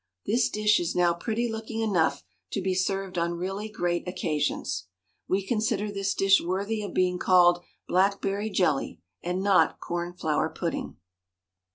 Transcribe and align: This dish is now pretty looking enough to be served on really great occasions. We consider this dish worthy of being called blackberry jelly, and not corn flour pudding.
This 0.25 0.49
dish 0.49 0.79
is 0.79 0.95
now 0.95 1.13
pretty 1.13 1.47
looking 1.47 1.81
enough 1.81 2.23
to 2.53 2.59
be 2.59 2.73
served 2.73 3.19
on 3.19 3.35
really 3.35 3.69
great 3.69 4.07
occasions. 4.07 4.87
We 5.27 5.45
consider 5.45 5.91
this 5.91 6.15
dish 6.15 6.41
worthy 6.41 6.81
of 6.81 6.91
being 6.95 7.19
called 7.19 7.63
blackberry 7.87 8.49
jelly, 8.49 8.99
and 9.21 9.43
not 9.43 9.79
corn 9.79 10.13
flour 10.13 10.49
pudding. 10.49 10.97